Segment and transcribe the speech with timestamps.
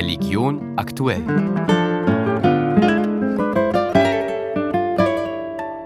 [0.00, 1.22] Religion aktuell.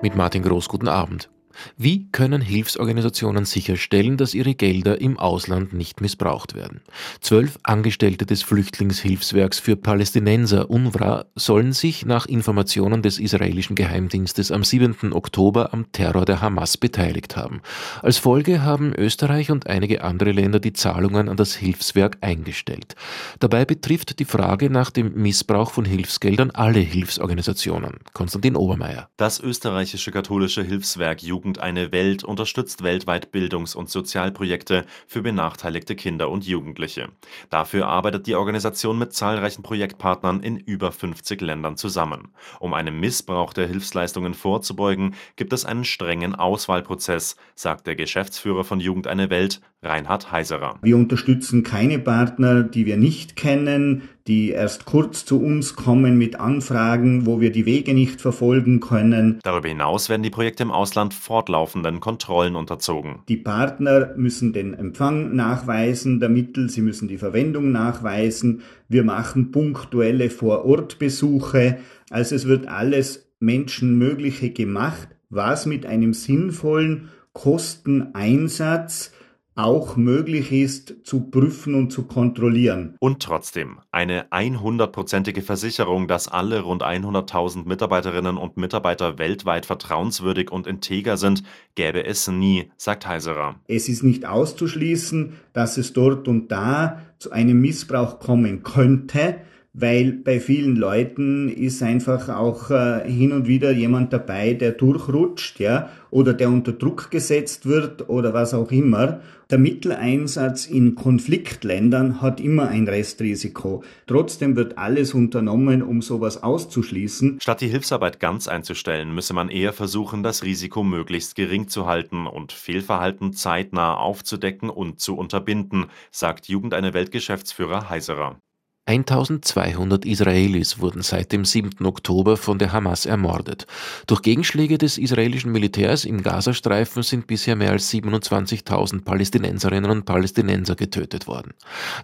[0.00, 1.28] Mit Martin Groß, guten Abend.
[1.76, 6.80] Wie können Hilfsorganisationen sicherstellen, dass ihre Gelder im Ausland nicht missbraucht werden?
[7.20, 14.64] Zwölf Angestellte des Flüchtlingshilfswerks für Palästinenser UNRWA sollen sich nach Informationen des israelischen Geheimdienstes am
[14.64, 15.12] 7.
[15.12, 17.60] Oktober am Terror der Hamas beteiligt haben.
[18.02, 22.94] Als Folge haben Österreich und einige andere Länder die Zahlungen an das Hilfswerk eingestellt.
[23.40, 27.98] Dabei betrifft die Frage nach dem Missbrauch von Hilfsgeldern alle Hilfsorganisationen.
[28.12, 29.08] Konstantin Obermeier.
[29.16, 35.94] Das österreichische katholische Hilfswerk Jugend Jugend eine Welt unterstützt weltweit Bildungs- und Sozialprojekte für benachteiligte
[35.94, 37.10] Kinder und Jugendliche.
[37.50, 42.32] Dafür arbeitet die Organisation mit zahlreichen Projektpartnern in über 50 Ländern zusammen.
[42.58, 48.80] Um einem Missbrauch der Hilfsleistungen vorzubeugen, gibt es einen strengen Auswahlprozess, sagt der Geschäftsführer von
[48.80, 50.80] Jugend eine Welt, Reinhard Heiserer.
[50.82, 56.40] Wir unterstützen keine Partner, die wir nicht kennen, die erst kurz zu uns kommen mit
[56.40, 59.38] Anfragen, wo wir die Wege nicht verfolgen können.
[59.42, 63.20] Darüber hinaus werden die Projekte im Ausland fortlaufenden Kontrollen unterzogen.
[63.28, 68.62] Die Partner müssen den Empfang nachweisen der Mittel, sie müssen die Verwendung nachweisen.
[68.88, 71.78] Wir machen punktuelle Vorortbesuche.
[72.10, 79.12] Also es wird alles Menschenmögliche gemacht, was mit einem sinnvollen Kosteneinsatz
[79.56, 82.96] auch möglich ist zu prüfen und zu kontrollieren.
[83.00, 90.66] Und trotzdem, eine 100-prozentige Versicherung, dass alle rund 100.000 Mitarbeiterinnen und Mitarbeiter weltweit vertrauenswürdig und
[90.66, 91.42] integer sind,
[91.74, 93.56] gäbe es nie, sagt Heiserer.
[93.66, 99.38] Es ist nicht auszuschließen, dass es dort und da zu einem Missbrauch kommen könnte,
[99.78, 105.60] weil bei vielen Leuten ist einfach auch äh, hin und wieder jemand dabei, der durchrutscht,
[105.60, 109.20] ja, oder der unter Druck gesetzt wird oder was auch immer.
[109.50, 113.84] Der Mitteleinsatz in Konfliktländern hat immer ein Restrisiko.
[114.06, 117.38] Trotzdem wird alles unternommen, um sowas auszuschließen.
[117.42, 122.26] Statt die Hilfsarbeit ganz einzustellen, müsse man eher versuchen, das Risiko möglichst gering zu halten
[122.26, 128.40] und Fehlverhalten zeitnah aufzudecken und zu unterbinden, sagt Jugend eine Weltgeschäftsführer Heiserer.
[128.88, 131.84] 1200 Israelis wurden seit dem 7.
[131.84, 133.66] Oktober von der Hamas ermordet.
[134.06, 140.76] Durch Gegenschläge des israelischen Militärs im Gazastreifen sind bisher mehr als 27.000 Palästinenserinnen und Palästinenser
[140.76, 141.54] getötet worden.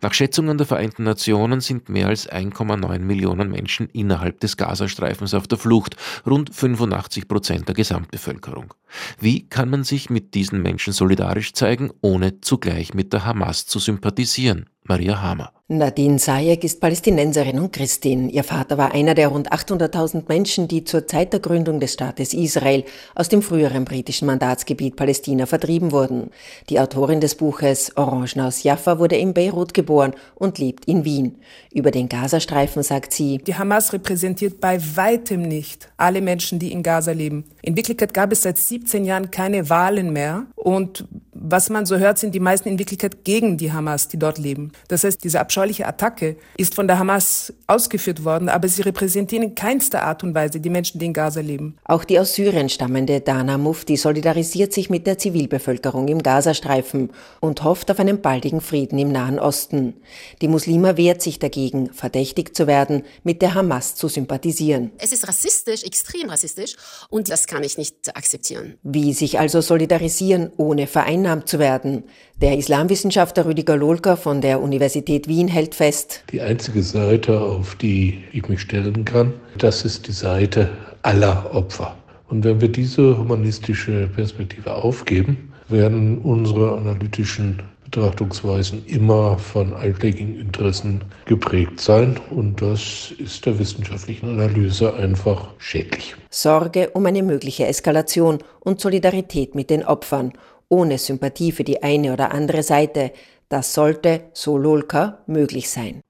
[0.01, 5.47] Nach Schätzungen der Vereinten Nationen sind mehr als 1,9 Millionen Menschen innerhalb des Gazastreifens auf
[5.47, 5.95] der Flucht,
[6.27, 8.75] rund 85 Prozent der Gesamtbevölkerung.
[9.21, 13.79] Wie kann man sich mit diesen Menschen solidarisch zeigen, ohne zugleich mit der Hamas zu
[13.79, 14.67] sympathisieren?
[14.85, 15.53] Maria Hamer.
[15.69, 18.29] Nadine Sayek ist Palästinenserin und Christin.
[18.29, 22.35] Ihr Vater war einer der rund 800.000 Menschen, die zur Zeit der Gründung des Staates
[22.35, 22.85] Israel
[23.15, 26.31] aus dem früheren britischen Mandatsgebiet Palästina vertrieben wurden.
[26.69, 31.39] Die Autorin des Buches Orangen aus Jaffa wurde in Beirut geboren und lebt in Wien.
[31.73, 36.83] Über den Gazastreifen sagt sie, Die Hamas repräsentiert bei weitem nicht alle Menschen, die in
[36.83, 37.45] Gaza leben.
[37.63, 41.07] In Wirklichkeit gab es seit 17 Jahren keine Wahlen mehr und
[41.45, 44.73] was man so hört, sind die meisten in Wirklichkeit gegen die Hamas, die dort leben.
[44.89, 49.55] Das heißt, diese abscheuliche Attacke ist von der Hamas ausgeführt worden, aber sie repräsentieren in
[49.55, 51.77] keinster Art und Weise die Menschen, die in Gaza leben.
[51.85, 57.11] Auch die aus Syrien stammende Dana Mufti solidarisiert sich mit der Zivilbevölkerung im Gazastreifen
[57.41, 59.95] und hofft auf einen baldigen Frieden im Nahen Osten.
[60.41, 64.93] Die Muslima wehrt sich dagegen, verdächtigt zu werden, mit der Hamas zu sympathisieren.
[64.99, 66.77] Es ist rassistisch, extrem rassistisch
[67.11, 68.75] und das kann ich nicht akzeptieren.
[68.83, 70.87] Wie sich also solidarisieren, ohne
[71.33, 72.05] vereinnahmt zu werden?
[72.41, 76.25] Der Islamwissenschaftler Rüdiger Lohlker von der Universität Wien hält fest.
[76.31, 80.71] Die einzige Seite, auf die ich mich stellen kann, das ist die Seite
[81.03, 81.97] aller Opfer.
[82.29, 87.63] Und wenn wir diese humanistische Perspektive aufgeben, werden unsere analytischen
[87.93, 92.19] Betrachtungsweisen immer von alltägigen Interessen geprägt sein.
[92.31, 96.17] Und das ist der wissenschaftlichen Analyse einfach schädlich.
[96.31, 100.33] Sorge um eine mögliche Eskalation und Solidarität mit den Opfern
[100.73, 103.13] ohne Sympathie für die eine oder andere Seite,
[103.51, 106.01] das sollte, so Lolka, möglich sein.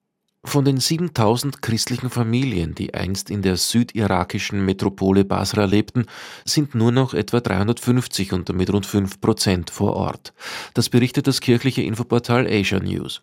[0.45, 6.07] Von den 7000 christlichen Familien, die einst in der südirakischen Metropole Basra lebten,
[6.45, 10.35] sind nur noch etwa 350 und damit rund 5 Prozent vor Ort.
[10.75, 13.23] Das berichtet das kirchliche Infoportal Asia News.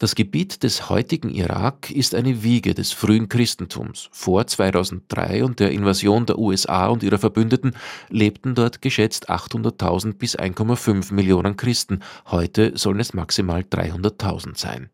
[0.00, 4.08] Das Gebiet des heutigen Irak ist eine Wiege des frühen Christentums.
[4.10, 7.76] Vor 2003 und der Invasion der USA und ihrer Verbündeten
[8.08, 12.00] lebten dort geschätzt 800.000 bis 1,5 Millionen Christen.
[12.26, 14.90] Heute sollen es maximal 300.000 sein.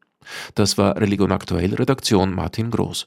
[0.55, 3.07] Das war Religion aktuell Redaktion Martin Groß.